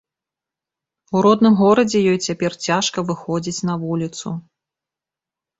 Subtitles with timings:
[1.17, 4.27] У родным горадзе ёй цяпер цяжка выходзіць на вуліцу.